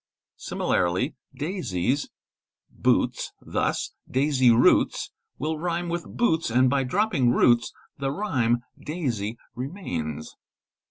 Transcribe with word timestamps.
Similarly, 0.37 1.13
daisies' 1.35 2.09
boots" 2.71 3.33
thus: 3.39 3.93
'"'daisy 4.09 4.49
roots'' 4.49 5.11
will 5.37 5.59
rhyme 5.59 5.89
with 5.89 6.07
"boots," 6.17 6.49
and 6.49 6.71
by 6.71 6.83
dropping" 6.83 7.29
roots,' 7.33 7.71
the 7.99 8.09
rhyme, 8.09 8.63
daisy 8.83 9.37
remains. 9.53 10.35